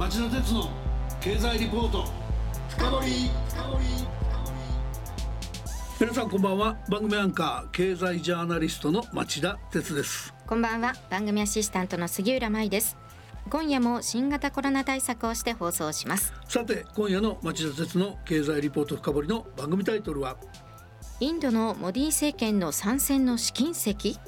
[0.00, 0.70] 町田鉄の
[1.20, 2.06] 経済リポート。
[2.70, 3.30] 深掘
[6.00, 6.78] 皆さんこんばんは。
[6.88, 10.32] 番組アンカー経済ジャーナリストの町田鉄です。
[10.46, 10.94] こんばんは。
[11.10, 12.96] 番組アシスタントの杉浦舞です。
[13.50, 16.32] 今夜も新型コロナ対策をして放送します。
[16.48, 20.38] さて今夜の町田鉄の経済リポート深掘りの番組タイトルは
[21.20, 24.18] インドのモディ政権の参戦の試金石？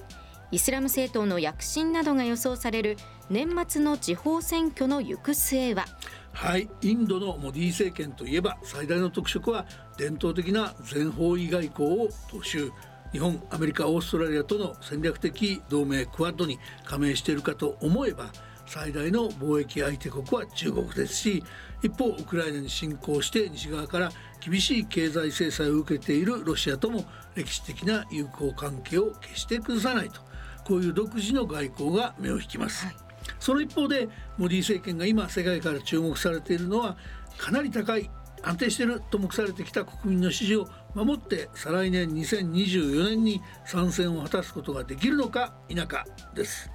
[0.53, 2.99] イスラム政党の躍進などが予想される
[3.31, 5.87] 年末の地方選挙の行く末は？
[6.35, 9.65] はいインドのモディ政権といえば最大の特色は
[9.97, 12.71] 伝統的な全方位外交を踏襲
[13.13, 18.27] 日本アメリカオーストラリアとの戦略的同盟クアッドに加盟しているかと思えば
[18.67, 21.43] 最大の貿易相手国は中国ですし
[21.83, 24.11] 一方ウクライナに侵攻して西側から
[24.41, 30.21] 厳しい経済制裁を受けているロシアとも歴史的な友好関係を決して崩さないと。
[30.65, 32.97] こういう独自の外交が目を引きます、はい、
[33.41, 34.09] その一方で
[34.39, 36.97] モディ政権が今世界から注目されているのは
[37.39, 38.11] かなり高い
[38.43, 46.05] 安定していると目されてきた国民の支持を守って再来年2024年に参戦を果たすことができるのか否か
[46.35, 46.71] です。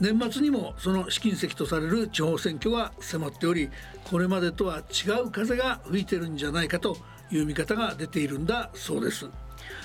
[0.00, 3.70] 年末にもその試金石とされる地方選挙が迫っており
[4.04, 6.96] これまでとは違う風が吹いてるんじゃないかと
[7.30, 9.26] いう見方が出ているんだそうです。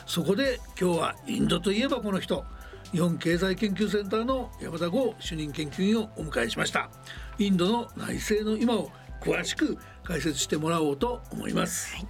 [0.05, 2.43] そこで今日はインドといえばこの人
[2.91, 6.89] 日本経済研究センターの山田剛主任研究員をお迎えしました
[7.37, 8.89] インドの内政の今を
[9.21, 12.01] 詳しく解説してもらおうと思います、は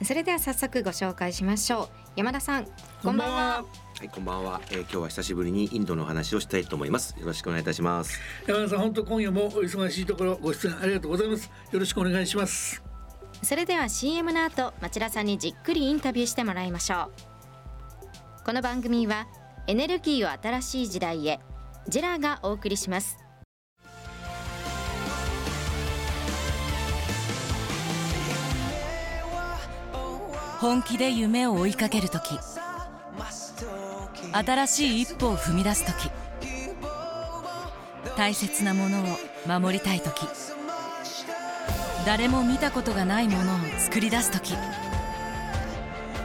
[0.00, 2.66] い、それでは早速ご紹介しましょう山田さん
[3.02, 3.64] こんばんは
[3.96, 7.14] はい、こんばんは、えー、今日は久しぶりにインドの話をしたいと思います。
[7.16, 8.20] よろしくお願いいたします。
[8.44, 11.48] 山田さん、本当今夜もお忙しいところご出演ありがとうございます。
[11.70, 12.82] よろしくお願いします。
[13.40, 17.08] それでは CM の後、町田さんにじっくりインタビューしてもらいましょ
[18.42, 18.44] う。
[18.44, 19.28] この番組は
[19.66, 21.40] エネルギーを新しい時代へ。
[21.88, 23.16] ジェラがお送りします。
[30.60, 32.38] 本気で夢を追いかけるとき。
[34.32, 36.10] 新しい一歩を踏み出す時。
[38.18, 39.04] 大切なものを
[39.46, 40.26] 守りたい時。
[42.04, 44.54] 誰も見たことがないものを作り出す時。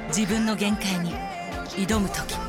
[0.09, 1.13] 自分の限界に
[1.77, 2.48] 挑む時。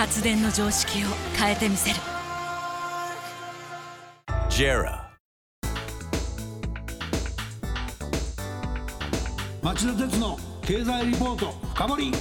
[0.00, 1.96] 発電の常識を変えてみせる。
[4.48, 5.10] ジェラ
[9.62, 12.12] 町田鉄の経済リポート深掘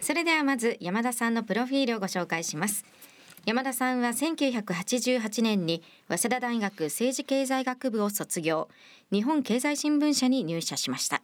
[0.00, 2.84] それではまず山田さんのプロフィールをご紹介します。
[3.46, 8.68] 山田さんは1988年に早稲田大学政治経済学部を卒業。
[9.12, 11.22] 日本経済新聞社に入社しました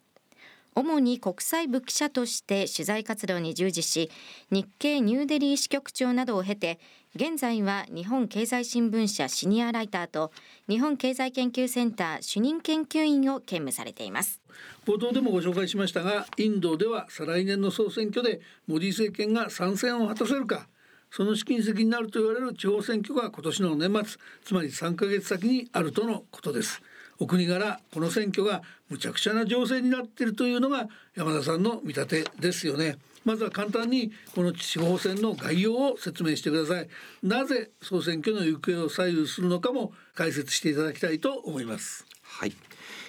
[0.76, 4.10] 主に国際部記者として取材活動に従事し
[4.50, 6.80] 日経ニューデリー支局長などを経て
[7.14, 10.32] 現在は日本経済新聞社シニアライターと
[10.68, 14.40] 日本経済研究センター主任研究員を兼務されています。
[14.84, 20.68] 冒頭でもご紹介しましたがインドでは再来年の総選挙でモディ政権が参戦を果たせるか
[21.10, 26.82] その試金石になると言われる地方選挙が今年の年末つまり3ヶ月先にあるとのことです。
[27.18, 32.98] お国柄この選挙がむちゃくちゃな情勢になっているというのが山田さんの見立てですよね。
[33.24, 36.88] まずは簡単にこの地方選の概要を説明してください。
[37.22, 42.04] なぜ総選挙の行方を左右するのかも解説していただきたいと思います。
[42.22, 42.52] はい。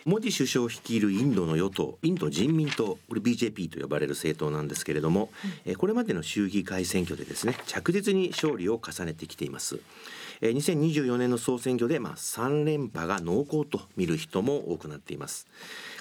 [0.05, 5.29] モディ首相率いるインドの与党インド人民党これ BJP と呼ばれる政党なんですけれども、
[5.65, 9.79] うん、これまでの州議会選挙でですね着実に勝利を重ねてきています。
[10.41, 15.47] 2024年の総選挙でまあ3連覇が濃厚と見る人も多くなっています。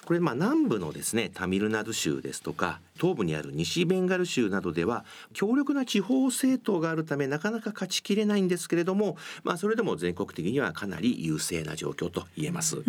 [0.05, 5.03] これまあ南部のですねタミルナド州ですとか東部にある西ベンガル州などでは
[5.33, 12.83] 強力な地方政党があるためなかなか勝ちきれないんですけれども、まあ、それでも全国的にはかなり優勢な状況と言えます、うん、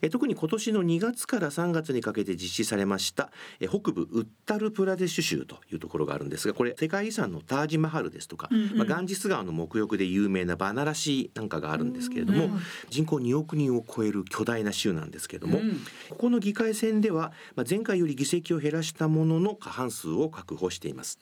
[0.00, 3.30] え特に今年の2月から3月にかけて実施されました
[3.60, 12.50] え北部ウッタルプラデシュ州というところがあるんですがこれ世界遺産のタージマハルですとか、うんうん、まあ、ガンジス川の沐浴で有名なバナララシなんかがあるんですけれども、
[12.88, 15.60] 人口2億人を超える巨大な州なんですけれども、
[16.08, 21.18] ここの議会選では、まあ、前回より議席を減らしたものの過半数を確保しています。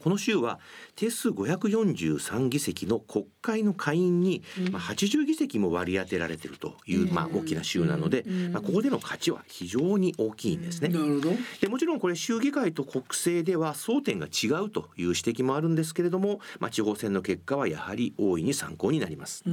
[0.00, 0.58] この州は
[0.96, 4.42] 定数543議席の国会の下院に、
[4.72, 10.88] まあ、80議席も割り当てられているという、まあ、大きな州なので、まあ、ここでの価値は非常に大きいんですね。
[11.60, 19.44] でもちろんこれ州議会と国政では争点が違うという指摘もあるんですけれども、まあ、地方選の結果はやはり大いに参考になります。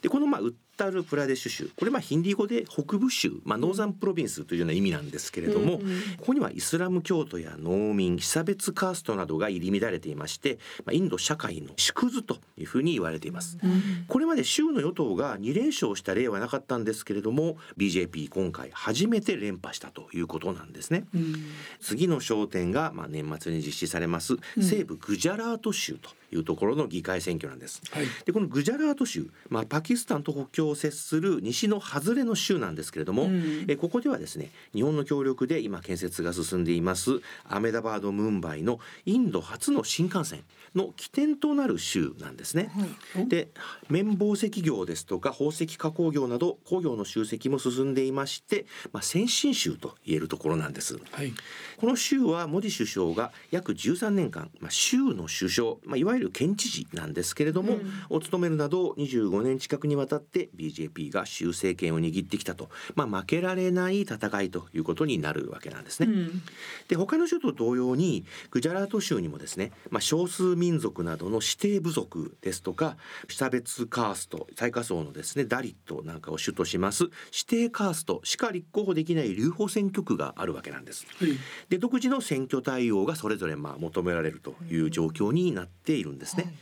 [0.00, 0.40] でこのまあ
[0.78, 1.70] タル・プラデシュ州。
[1.76, 21.34] これまあヒンディー語で北部州、まあ、ノーザンプロビンスというような意味なんですけれども、うんうん、ここにはイスラム教徒や農民被差別カーストなどが入り乱れていまして、まあ、インド社会の縮図というふうに言われています、うん、これまで州の与党が2連勝した例はなかったんですけれども BJP 今回初めて連覇したということなんですね、うん、
[21.80, 27.80] 次の焦点がまあ年末に実施されます西部グジャラート州というところの議会選挙なんです。
[27.90, 40.44] はい、でこのグジャラート州、まあ、パキスタンと国境を接する西の外れの州なんですけれども、うん、えここではですね日本の協力で今建設が進んでいますアメダバード・ムンバイのインド初の新幹線
[40.74, 42.70] の起点となる州なんですね。
[43.14, 43.48] はい、で
[43.88, 50.98] 綿紡績業ですとか宝石加工業など工業の集積も進んでいまして、まあ、先進州と言えるところなんです。
[51.10, 51.32] はい、
[51.78, 66.06] この州はモディ首相が約13年間、まあ、州の首相、まあ、いわゆる県知事なんですけれども、うん、を務めるなど25年近くにわたって BJP が州政権を握ってきたと、まあ、負けられない戦いということになるわけなんですね。
[66.10, 66.42] うん、
[66.88, 72.96] で他の州と同様にグジャラート州にもですね、まあ、少数民族などの指定部族ですとか
[73.28, 81.06] 差別カースト最下層のですねダリットなんかを主とします指定カーストしか立候補できない留保選挙区があるわけなんです。
[81.20, 81.38] うん、
[81.68, 86.52] で独自の選挙対応がそれぞれまあ求められるという状況になっているんですね。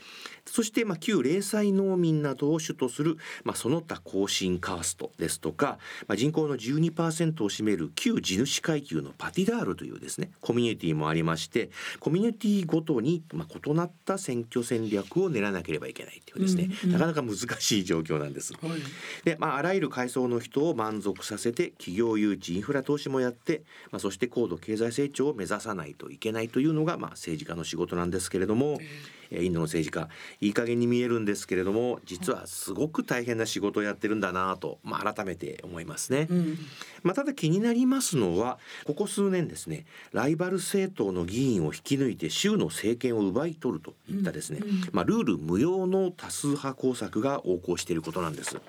[0.47, 11.71] そして、まあ、旧零細農民などを主とする、まあ、その他後進カーストですとか、まあ、人口の12%を占める旧地主階級のパティダールというですねコミュニティもありまして
[12.01, 18.53] コミュニティごとに、まあ、異なった選挙戦略を練らなければいけないというですね、うんうん、なかなか難しい状況なんです。
[18.55, 18.81] はい、
[19.25, 28.79] で、まあ、あらゆる階層の人を満足させて企業誘致インフラ投資もやって、まあ、そして高度経済成長を目指さないといけないというのが、まあ、政治家の仕事なんですけれども。
[28.81, 30.09] えーインドの政治家
[30.41, 36.27] いい加減に見えるんですけれども実はすごく大変な仕事をやってるんだなと、まあ、改めて思いますね。
[36.31, 36.59] うん、
[37.03, 48.57] まあ、ただ気になりますのはここ数年ですねライバル政党の議員を引き抜いて州の政権を奪い取るといったですね、うんうん、まあ、ルール無用の多数派工作が横行していることなんです。
[48.57, 48.65] はい、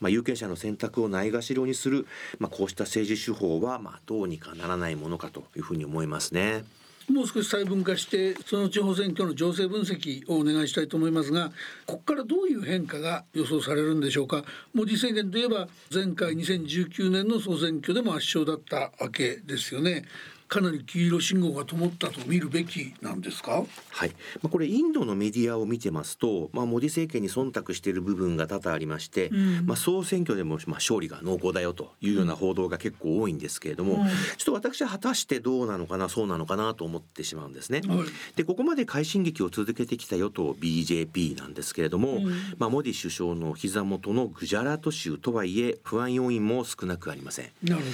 [0.00, 2.06] まあ、有権者の選択をないがしろにする、
[2.38, 6.64] まあ、こうした政治手法はまあどうにかならないものかというふうに思いますね。
[7.10, 11.50] もう少し細分化してその地方選挙の情勢分析をお願いしたいと思いますが
[11.86, 14.44] ここからどういう変化が予想されるんでしょうか？
[14.72, 20.04] モディ政権といえば前回2019年の総選挙でも圧勝だったわけですよね。
[20.50, 23.64] かなり黄色信号が灯ったと見るべきなんですか？
[23.90, 24.10] はい、
[24.42, 34.10] まあ、これインドのメディアを見てますと、まあ、モディ政権に忖度している部分が多々ありまして、うん、まあ、総選挙でもまあ勝利が濃厚だよというような報道が結構多いんですけれども、うん、ちょ
[34.42, 37.82] っと私は果たしてどうなのかなそうなのかなと思ってしまうんですね。
[37.86, 37.98] はい、
[38.34, 42.24] でここまで快進撃を続けてきた与党 BJP なんですけれども、うん、
[42.58, 47.50] まあ、モディ首相の膝元のグジャラート州とはいえ不安要因も少なくありません。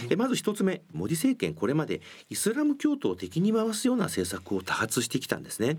[0.08, 2.00] えまず一つ目モディ政権これまで
[2.30, 5.78] イススラム教徒を敵に回すような政策を多発してきたんですね。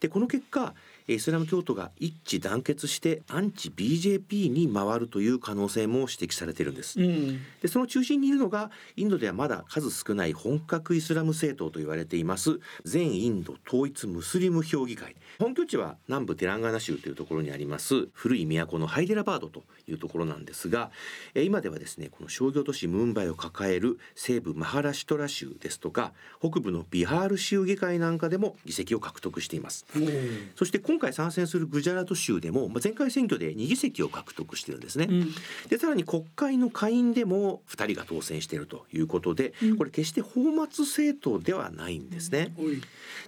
[0.00, 0.74] でこの結果
[1.14, 15.16] イスラム教徒が一致団結してアンチ BJP に回るという可能性も指摘されているんです、うん、でその中心にいるのがインドではまだ数少ない本格イスラム政党と言われています全インド統一ムスリム評議会。
[15.38, 20.90] 本拠地は南部テランガナ州というところにあります古い都のハイデラバードというところなんですが
[21.34, 30.08] 今ではですねこの商業都市ムンバイを抱える西部マハラシュトラ州ですとか北部のビハール州議会なんかでも議席を獲得しています、うん、
[30.56, 35.08] そして今回参戦するグジャラート州でも、まあ、前回選挙で2議席を獲得してるんですね。
[35.10, 35.34] うん、
[35.68, 42.54] でさらに国会の下院でも2人が当選しているということで、うん、これ決して泡沫政党ではないんですね。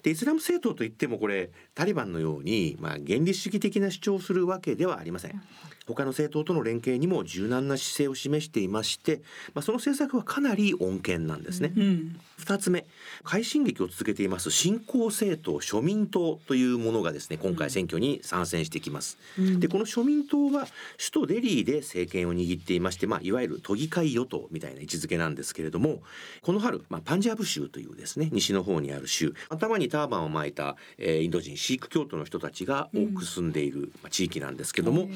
[0.03, 5.43] でイスラム政党といってもこれタリバンのように、まあ、原理主義的な主張をするわけではありません。
[5.87, 9.21] 他の政党との連携にも柔軟な姿勢を示していまして、
[9.55, 11.73] まあ、その政策はかなり穏健なんですね。
[11.77, 12.87] うん、2つ目
[13.25, 19.19] 快進撃を続けています新興政党庶民党というものがですね今回選挙に参戦してきます。
[19.39, 20.67] うん、でこの庶民党は
[20.99, 26.01] 首都デリーで政権を握っていまして、まあ、いわゆる都議会与党みたいな位置づけなんですけれども
[26.43, 35.09] この春、まあ、パンジャブ州というですね西の方にある州頭にターバンを巻いた、えー、インド人シーク教徒の人たちが多く住んでいる、まあ、地域なんですけども、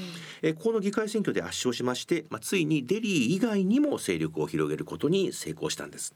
[0.43, 6.15] えここの議会選挙で圧勝しまして、まあ、ついにデリー以外にも勢力を広げることに成功したんです。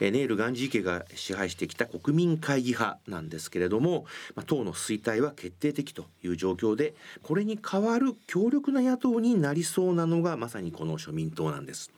[0.00, 11.92] ネイル・ガンジー家が支配してきた国民会議派なんですけれども、まあ、党の衰退は決定的という状況でこれに代わる強力な野党になりそうなのがまさにこの庶民党なんです。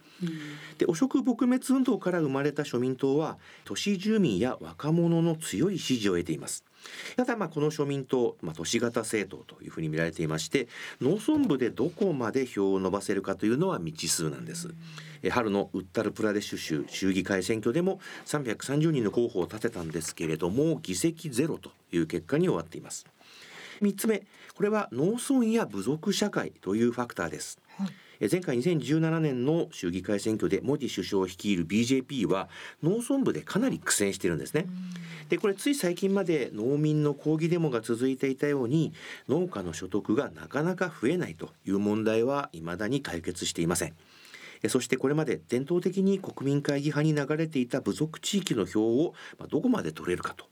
[0.79, 6.65] で汚職撲滅運動から生まれた庶民党は都市住民や若者の強い支持を得ています
[7.17, 10.69] ただまあこの庶民党、まあ、都市型政党というふうに見られていまして
[11.01, 14.75] 農村部でどこまで票を伸ばせるかというのは未知数なんです。
[15.31, 23.07] 春のウッタルプラデシュ州州議会選挙でも330人の候補を立てたんですけれども議席ゼロという結果に終わっています。
[23.81, 24.25] 3つ目
[24.55, 27.59] これは農村や部族社会というファクターです。
[27.79, 27.89] はい
[28.31, 32.49] 前回2017年の州議会選挙でモディ首相率いる BJP は
[32.81, 34.67] 農村部でかなり苦戦してるんですね。
[35.29, 38.93] でこれつい最近まで農民の抗議デモが続いていたように
[39.29, 43.95] 農家の所得がなかなか増えないという問題は未だに解決していません。
[44.69, 49.15] そしてこれまで伝統的に国民会議派に流れていた部族地域の票を
[49.51, 50.47] どこまで取れるかと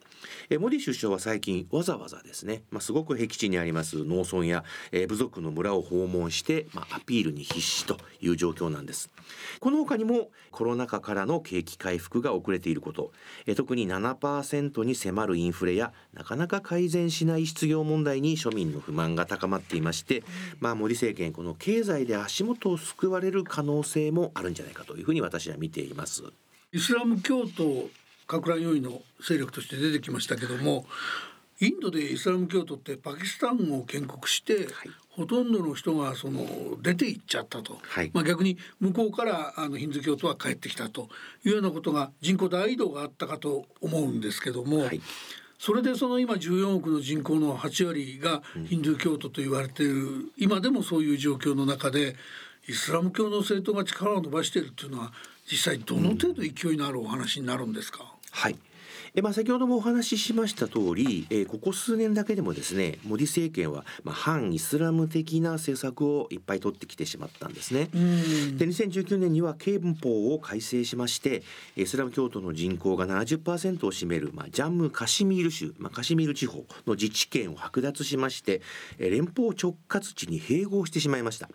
[0.48, 9.10] えモディ首相は最近わざわざですね、まあ、すごく僻地にあります農村や、え部族の村を訪問して、まあ、アピールに必死という状況なんです
[9.60, 13.12] この他にもコロナ禍からの景気回復が遅れていること、
[13.46, 20.22] え特に7%に迫るインフレやなかなか改善しない失業問題に庶民の不満が高まっていまして、
[20.60, 26.24] まあ、モディ政権この経済で足元を救われる可能性もあるんじゃないかというふうに私は見ています。
[26.72, 27.90] イスラム教徒
[28.30, 30.86] か乱要因の勢力として出てきましたけども
[31.60, 34.66] インドでイスラム教徒ってパキスタンを建国して、はい、
[35.10, 36.46] ほとんどの人がその
[36.80, 41.10] 出て行っちゃったと、はい、まあ、逆に向こうからあのヒンズー教徒は帰ってきたと。
[41.44, 45.00] いうようなことが人口大移動があったかと思うんですけども、はい、
[45.58, 52.16] それでその今14億の人口の8割がヒンドゥー教徒と言われている、今でもそういう状況の中で
[52.68, 55.12] イスラム教の政党が力を伸ばしているっていうのは
[55.50, 58.56] 実際どの程度勢いのあるお話になるんですか、うんはい。
[59.14, 67.88] えまあ、先ほどもお話ししました通り、えここ数年だけでもですねモディ政権は、まあ、反イスラム的な政策をいっぱい取ってきてしまったんですね。
[68.56, 71.42] で2019年には憲法を改正しまして
[71.76, 78.62] イスラム教徒の人口が70%を占める、まあ、ジャム・カシミール州、まあ、カシミール地方の自治権を剥奪しまして
[78.98, 81.48] 連邦直轄地に併合してしまいました。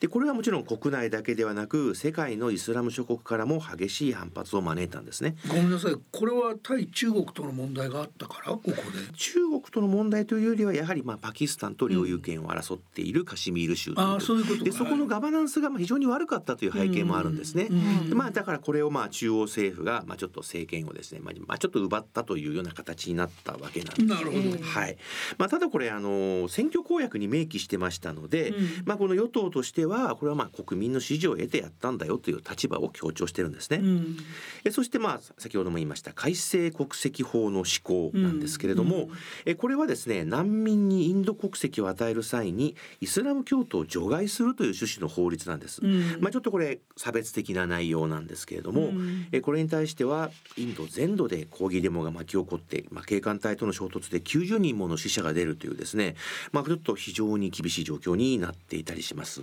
[0.00, 5.36] でこれはもちろん国内だけではなく世界のイスラム諸国からも激しい反発を招いたんですね。
[5.48, 8.52] ごめんなさいこれは対中国との問題があったから？
[8.52, 8.74] ここで
[9.16, 17.68] 中国との問題というよりはやはりまあパキスタンと領有権を争っているカシミール州あそういうことでそこのガバナンスがまあ非常に悪かったという背景もあるんですね。
[18.08, 24.04] でまあだからこれをまあ中央政府がまあちょっと政権をですねまあちょっと奪ったというような形になったわけなんです。
[24.04, 24.62] なるほど。
[24.62, 24.96] はい。
[25.38, 33.78] まあただこれあの選挙公約に明記してましたので、うん、まあこの与党としてはこれはまあ国民の支持を得てやったんだよという立場を強調してるんですね。
[33.78, 34.16] うん、
[34.64, 39.10] えそしてまあ先ほども言いました改正国籍法の施行なんですけれども、うん、
[39.44, 45.82] えこれはですね難民にインド国籍を与える際にイスラム教徒を除外するという趣旨の法律なんです。
[45.82, 48.92] うん、まあちょっとこれ差別的な内容なんですけれども、
[49.30, 56.16] えこれに対してはインド全土で抗議デモが巻き起こって、まあ、警官隊との衝突で90人もの死者が出るというですね、
[56.52, 59.42] まあ、ちょっと非常に厳しい状況になっていたりします。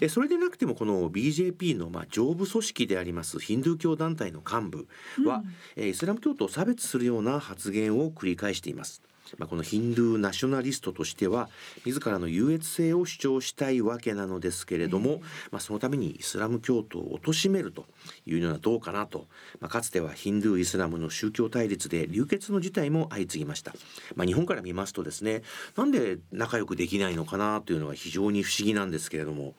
[0.00, 4.86] えそれでなくてもこの BJP のまあ上部組織でありますヒンドゥー教団体の幹
[5.22, 5.44] 部は、
[5.76, 9.02] うん、イスラム教徒を差差別するような発言を繰り返しています。
[9.38, 11.48] まあ、このヒンドゥーナショナリストとしては
[11.84, 17.86] 自らの優越性を主張したいわけなのですけれども、まあ、そのためにイスラム教徒を貶めると
[18.26, 19.26] いうのはどうかなと、
[19.60, 23.72] まあ、かつてはヒンドゥーイスラムの宗教対立で流血の事態も相次ぎました、
[24.14, 25.42] まあ、日本から見ますとですね
[25.76, 29.54] なんで仲良くできないのかなというのは非常に不思議なんですけれども。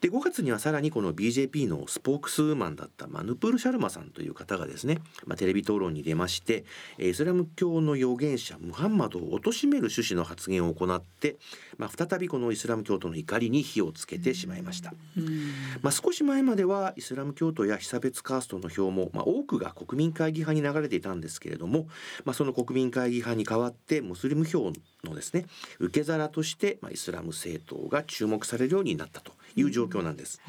[0.00, 6.64] で5月にはさらにこの BJP のスポークスマンだったマヌプール・シャルマさんという方がですね、まあ、テレビ討論に出まして
[6.98, 11.36] イスラム教の預言者ムハンマドを貶める趣旨の発言を行って、
[11.78, 14.92] まあ、再びこのイスラム教徒の怒りに火をつけてしまいました、
[15.82, 21.86] まあ、少し前まではイスラム教徒や被差別カーストの票も、まあ、多くが国民会議派に流れていたんですけれども、
[22.24, 24.72] まあ、その国民会議派に代わってムスリム票
[25.04, 25.46] のですね
[25.78, 30.40] 受け皿として、まあ、イスラム政党が注目されるようになったという状況なんです。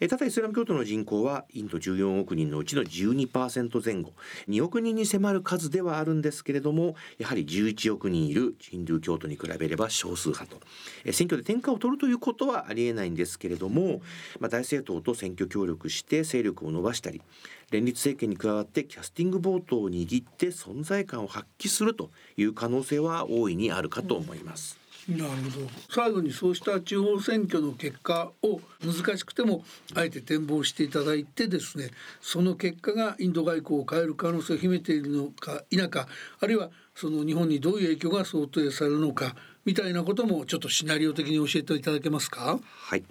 [0.00, 4.12] えただイスラム教徒の人口はインド14億人のうちの12%前後
[4.48, 10.60] 2億人に迫る数ではあるんですけれどもやはり11億人いるヒンドゥー教徒に比べれば少数派と
[11.04, 14.02] え選挙で天下を取るということはありえないんですけれども、
[14.38, 17.22] まあ、大政党と選挙協力して勢力を伸ばしたり
[17.70, 24.81] 連立政権に加わってキャスティングボートを握って存在感を発揮するという可能性は大いにあるかと思います。
[25.08, 25.68] なるほど。
[25.90, 31.90] 最後にそうした地方選挙の結果を難しくてもあえて展望していただいてですね
[32.20, 36.06] その結果がインド外交を変える可能性を秘めているのか否か
[36.40, 42.60] あるいはその日本にどういう影響が想定されるのかみたいなこともちょっとシナリオ的に教えていただけますか？
[42.62, 43.04] はい。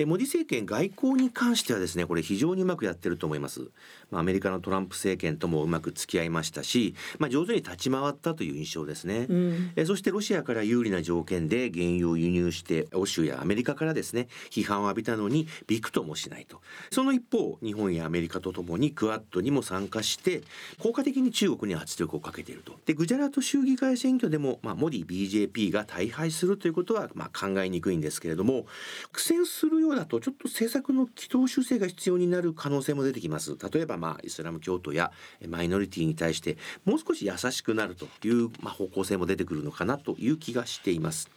[0.00, 3.68] えモディ政権外交に関してはですねこれ非常にうまくやってると思います、
[4.10, 16.60] まあ、アメリカのトランプ政権ともうまく付き合いましたし、まあ、上手に立ち回ったという印象ですね、うん、えそしてロシアから有利な条件で原油を輸入して欧州やアメリカからですね批判を浴びたのにびくともしないと。
[16.90, 20.42] その一方日本やアメリカとともにクアッドにも参加して
[20.78, 22.74] 効果的に中国に圧力をかけていると。
[22.86, 28.66] でグジャラート州議会選挙でも、まあ、モディ BJP が大敗するということは、まあ、考えにくいんですけれども
[29.12, 33.56] 苦戦するようだとちょっと政策の軌道修正が必要になる可能性も出てきます。
[33.72, 35.12] 例えばまあイスラム教徒や
[35.48, 41.28] マイノリティに対してもう少し優しくなるという、まあ、方向性も出てくるのかなという気がしています。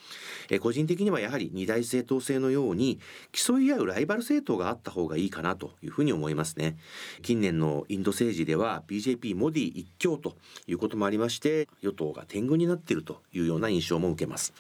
[0.50, 3.00] え個人的にはやはり二大政党制のように
[3.32, 6.78] 競い合うライバル政党があった方がいいかなというふうに思いますね。
[7.22, 10.36] 近年のインド政治では BJP モディ一強と
[10.68, 14.54] いうこともありまして与党が天狗になっているというような印象も受けます。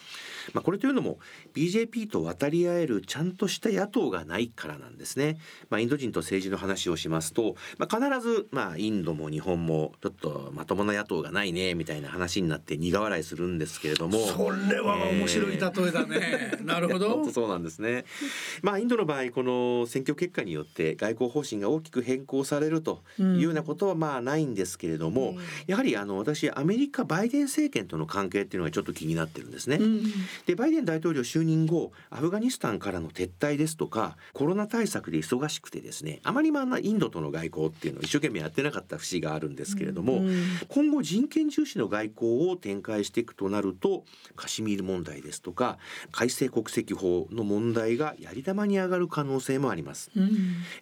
[0.53, 1.20] まあ、これというのも
[1.53, 5.38] BJP と渡り合えるちゃんとした野党がないからなんですね。
[5.70, 14.19] まあ、インド人と政治の話をしますと、まあ、必ず、まあ、インドも日本もちょっとまともな野党がないねみたいな話になって苦笑いするんですけれども。
[14.19, 16.19] それは面白い例えだね、
[16.53, 17.27] えー、なるほど。
[17.31, 18.05] そうなんですね。
[18.62, 29.77] まあ、インドの場合この選挙結果によって外交方針が大きく変更されるというようなことはまあないんですけれども、うん、やはりあの私アメリカバイデン政権との関係っていうのがちょっと気になってるんですね。
[29.77, 30.01] うん
[30.45, 44.03] でバイデン大統領就任後アフガニスタンからの撤退ですとかコロナ対策で忙しくてですねあまりまあインドとの外交っていうのを一生懸命やってなかった節があるんですけれども、うん、今後人権重視の外交を展開していくとなると
[44.35, 45.79] カシミール問題ですとか
[46.11, 50.29] 改正国籍法の問題がやり玉に上がる可能性もあります、うん、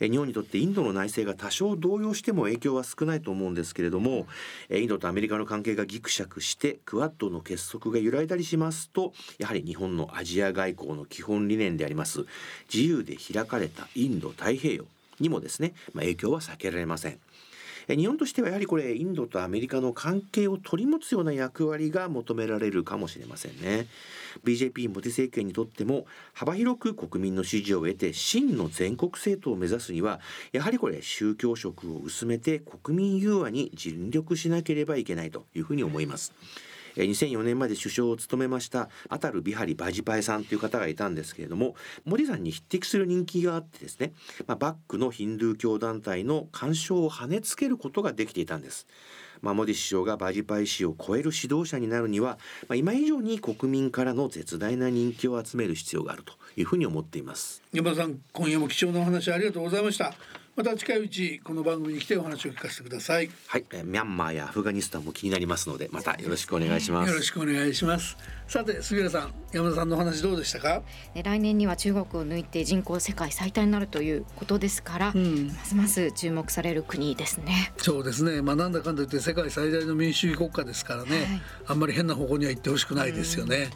[0.01, 4.27] え日本にとってインドの内政が多少動揺しても影響は少ないと思うんですけれども
[4.69, 12.25] インドとアメリカの関係がぎくしゃくしてクアッドの結束が揺らいだりしますとやはり日本のアジア外交の基本理念であります
[12.73, 14.85] 自由で開かれたインド太平洋
[15.19, 17.19] にもですね、まあ、影響は避けられません。
[17.95, 23.87] 日本としてはやはりこれインドとアメリカの関係を取り持つような役割が求められるかもしれませんね
[24.43, 30.19] BJP モディ政権にとっても幅広く国民の支持を得て真の全国政党を目指すには
[30.51, 36.33] やはりこれ宗教色を薄めて国民融和に尽力しなければいけないというふうに思います
[36.95, 41.75] 2004年まで首相を務めましたアタル・ビハリ・バジパイさんという方がいたんですけれども
[42.05, 44.13] モディさんに匹敵する人気があってですね、
[44.47, 48.87] まあ、バックのヒンドゥー教団体の干渉を跳ねつけることができていたんです。
[49.41, 60.13] まあ、モディ首相がバジパイ氏を超える指導者になるには、まあ、今以上に国民からの絶大な人気を集める必要があるというふうに思っています山田さん今夜も貴重なお話ありがとうございました
[60.59, 63.29] また近いうちこの番組に来てお話を聞かせてください。
[63.47, 67.09] はい、えミャンマーやアフガニスタンも気になりますのでまたよろしくお願いします。
[67.09, 68.17] よろしくお願いします。
[68.45, 70.83] さて杉浦さん山田さんの話どうでしたか？
[71.15, 77.71] 来年には中国を抜いて人口世界最多になるということですから、うん、ますます注目される国ですね。
[77.77, 78.41] そうですね。
[78.41, 81.25] まあなんだかんだ言って世界最大の民主主義国家ですからね、はい、
[81.67, 83.69] あんまり変な方向には行ってほしくないですよね、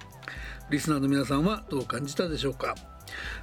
[0.69, 2.75] リスナーの皆さんはどう感じたでしょうか？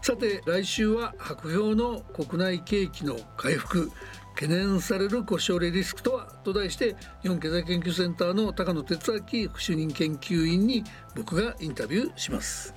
[0.02, 3.90] さて来週は白氷の国内景気の回復
[4.34, 12.74] 懸念される故障例リスクとはと題して日本経済研究センターの高野哲明副主任研究員に僕がインタビューします。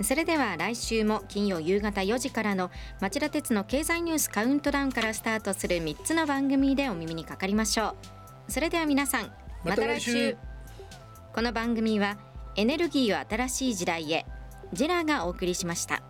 [0.00, 7.96] それでは来週も金曜夕方4時からの町田鉄の経済ニュースカウントダウンからスタートする3つの番組でお耳にかかりましょ
[8.48, 8.52] う。
[8.52, 9.32] それでは皆さん
[9.64, 10.36] また来週。
[11.34, 12.16] この番組は
[12.56, 14.26] エネルギーを新しい時代へ
[14.72, 16.02] ジェラがお送りしました。